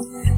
[0.00, 0.37] Yeah.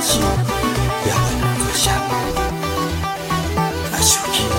[0.00, 0.26] 日や
[1.58, 1.92] むくしゃ
[3.92, 4.49] 足を切